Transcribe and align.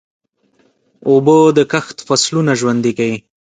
اوبه 1.09 1.37
د 1.57 1.59
کښت 1.71 1.97
فصلونه 2.07 2.51
ژوندي 2.59 2.91
کوي. 2.97 3.17